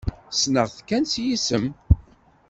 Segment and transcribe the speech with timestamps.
[0.33, 1.65] Ssneɣ-t kan s yisem.